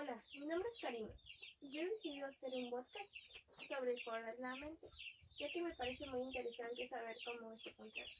[0.00, 1.12] Hola, mi nombre es Karima.
[1.60, 3.10] Yo he decidido hacer un podcast
[3.68, 4.88] sobre explorar la mente,
[5.38, 8.10] ya que me parece muy interesante saber cómo esto funciona.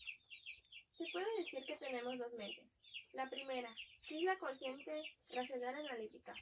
[0.98, 2.66] Se puede decir que tenemos dos mentes.
[3.14, 3.74] La primera,
[4.06, 4.92] que es la consciente
[5.30, 6.34] racional analítica.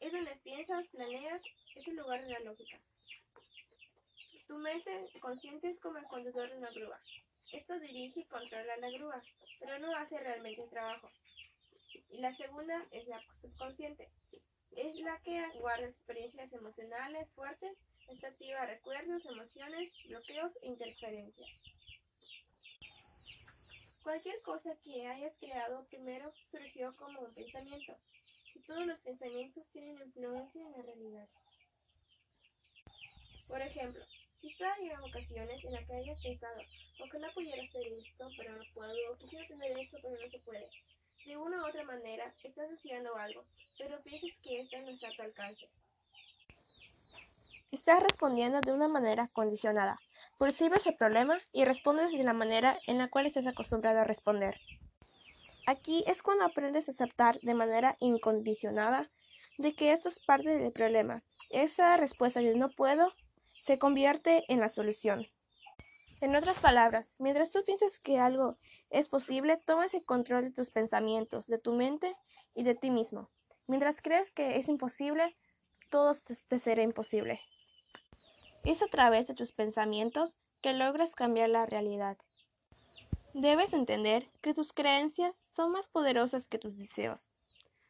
[0.00, 1.42] Es donde piensas, planeas,
[1.76, 2.80] es el lugar de la lógica.
[4.46, 6.98] Tu mente consciente es como el conductor de una grúa.
[7.52, 9.22] Esto dirige y controla la grúa,
[9.60, 11.10] pero no hace realmente el trabajo.
[12.08, 14.08] Y la segunda es la subconsciente.
[14.76, 17.76] Es la que guarda experiencias emocionales fuertes,
[18.08, 21.50] está activa recuerdos, emociones, bloqueos e interferencias.
[24.02, 27.96] Cualquier cosa que hayas creado primero surgió como un pensamiento,
[28.54, 31.28] y todos los pensamientos tienen influencia en la realidad.
[33.46, 34.04] Por ejemplo,
[34.40, 36.62] quizá haya ocasiones en las que hayas pensado,
[37.22, 40.68] no pudiera hacer esto, pero no puedo, o quisiera tener esto, pero no se puede.
[41.26, 43.44] De una u otra manera, estás haciendo algo,
[43.78, 45.68] pero piensas que esto no está a tu alcance.
[47.70, 49.98] Estás respondiendo de una manera condicionada.
[50.38, 54.60] Percibes el problema y respondes de la manera en la cual estás acostumbrado a responder.
[55.66, 59.08] Aquí es cuando aprendes a aceptar de manera incondicionada
[59.58, 61.22] de que esto es parte del problema.
[61.50, 63.12] Esa respuesta de no puedo
[63.62, 65.28] se convierte en la solución.
[66.22, 68.56] En otras palabras, mientras tú piensas que algo
[68.90, 72.14] es posible, tomas el control de tus pensamientos, de tu mente
[72.54, 73.28] y de ti mismo.
[73.66, 75.36] Mientras crees que es imposible,
[75.90, 76.12] todo
[76.46, 77.40] te será imposible.
[78.62, 82.16] Es a través de tus pensamientos que logras cambiar la realidad.
[83.34, 87.32] Debes entender que tus creencias son más poderosas que tus deseos,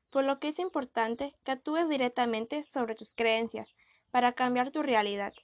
[0.09, 3.77] por lo que es importante que actúes directamente sobre tus creencias
[4.11, 5.35] para cambiar tu realidad.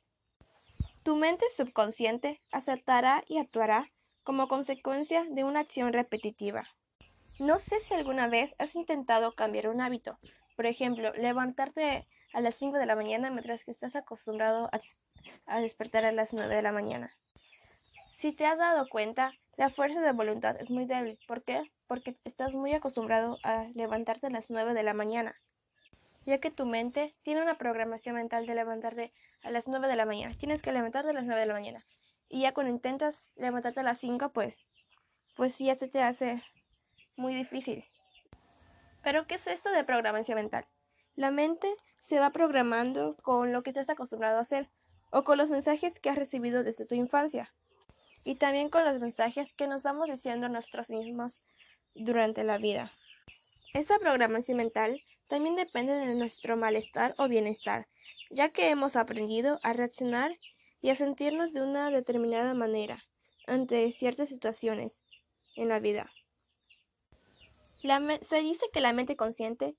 [1.08, 3.90] Tu mente subconsciente aceptará y actuará
[4.24, 6.68] como consecuencia de una acción repetitiva.
[7.38, 10.18] No sé si alguna vez has intentado cambiar un hábito,
[10.54, 14.68] por ejemplo, levantarte a las 5 de la mañana mientras que estás acostumbrado
[15.46, 17.16] a, despertar a las 9 de la mañana.
[18.12, 21.18] Si te has dado cuenta, la fuerza de voluntad es muy débil.
[21.26, 21.72] ¿Por qué?
[21.86, 25.40] Porque estás muy acostumbrado a levantarte a las 9 de la mañana
[26.28, 30.04] ya que tu mente tiene una programación mental de levantarte a las 9 de la
[30.04, 30.36] mañana.
[30.36, 31.86] Tienes que levantarte a las 9 de la mañana.
[32.28, 34.58] Y ya cuando intentas levantarte a las 5, pues,
[35.36, 36.42] pues ya se te hace
[37.16, 37.82] muy difícil.
[39.02, 40.66] Pero, ¿qué es esto de programación mental?
[41.16, 44.68] La mente se va programando con lo que estás acostumbrado a hacer
[45.10, 47.54] o con los mensajes que has recibido desde tu infancia
[48.22, 51.40] y también con los mensajes que nos vamos diciendo nosotros mismos
[51.94, 52.92] durante la vida.
[53.72, 57.86] Esta programación mental también depende de nuestro malestar o bienestar,
[58.30, 60.32] ya que hemos aprendido a reaccionar
[60.80, 63.04] y a sentirnos de una determinada manera
[63.46, 65.04] ante ciertas situaciones
[65.54, 66.10] en la vida.
[67.82, 69.76] se dice que la mente consciente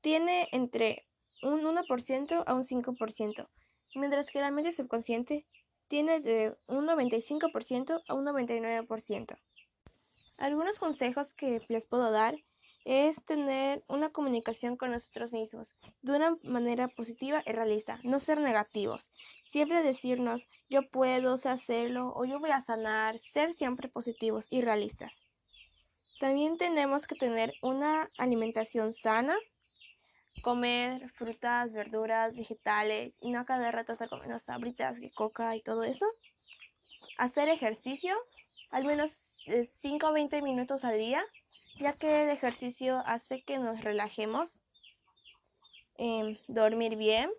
[0.00, 1.06] tiene entre
[1.42, 3.48] un 1% a un 5%,
[3.94, 5.46] mientras que la mente subconsciente
[5.88, 9.38] tiene de un 95% a un 99%.
[10.36, 12.36] Algunos consejos que les puedo dar
[12.84, 18.40] es tener una comunicación con nosotros mismos de una manera positiva y realista, no ser
[18.40, 19.10] negativos,
[19.44, 25.26] siempre decirnos yo puedo, hacerlo o yo voy a sanar, ser siempre positivos y realistas.
[26.20, 29.36] También tenemos que tener una alimentación sana,
[30.42, 36.06] comer frutas, verduras, vegetales y no cada rato estar comiendo sabritas, coca y todo eso.
[37.16, 38.14] Hacer ejercicio,
[38.70, 39.34] al menos
[39.80, 41.24] 5 o 20 minutos al día
[41.80, 44.60] ya que el ejercicio hace que nos relajemos,
[45.96, 47.30] em, dormir bien.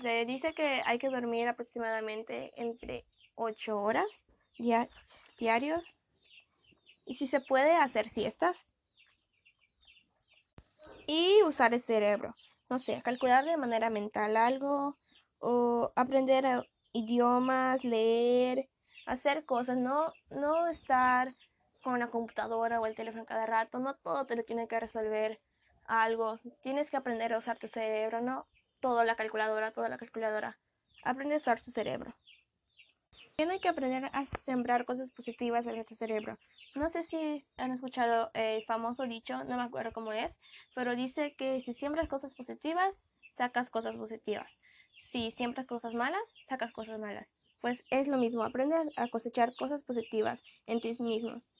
[0.00, 3.04] Se dice que hay que dormir aproximadamente entre
[3.36, 4.24] 8 horas
[5.38, 5.96] diarios.
[7.04, 8.64] Y si se puede hacer siestas.
[11.06, 12.34] Y usar el cerebro,
[12.70, 14.96] no sé, calcular de manera mental algo
[15.40, 16.44] o aprender
[16.92, 18.68] idiomas, leer,
[19.06, 21.34] hacer cosas, no, no estar
[21.82, 23.78] con la computadora o el teléfono cada rato.
[23.78, 25.40] No todo te lo tiene que resolver
[25.84, 26.38] algo.
[26.62, 28.46] Tienes que aprender a usar tu cerebro, no
[28.80, 30.58] todo la calculadora, toda la calculadora.
[31.02, 32.14] Aprende a usar tu cerebro.
[33.36, 36.38] También hay que aprender a sembrar cosas positivas en nuestro cerebro.
[36.74, 40.32] No sé si han escuchado el famoso dicho, no me acuerdo cómo es,
[40.74, 42.94] pero dice que si siembras cosas positivas,
[43.36, 44.58] sacas cosas positivas.
[44.96, 47.34] Si siembras cosas malas, sacas cosas malas.
[47.60, 51.50] Pues es lo mismo, aprende a cosechar cosas positivas en ti mismos.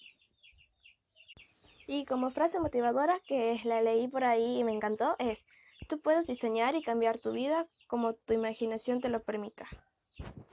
[1.95, 5.45] Y como frase motivadora que la leí por ahí y me encantó es,
[5.91, 9.69] tú puedes diseñar y cambiar tu vida como tu imaginación te lo permita.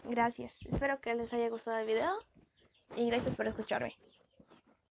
[0.04, 2.12] Gracias, espero que les haya gustado el video
[2.98, 3.96] y gracias por escucharme.